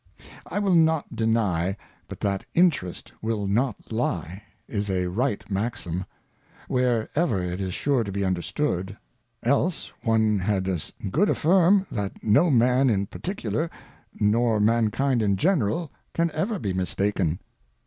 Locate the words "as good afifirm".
10.67-11.85